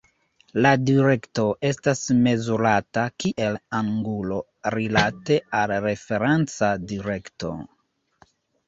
[0.65, 4.41] La direkto estas mezurata kiel angulo
[4.79, 7.57] rilate al referenca direkto.